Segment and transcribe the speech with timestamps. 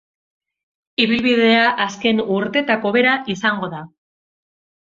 [1.03, 3.83] Ibilbidea azken urteetako bera izango da.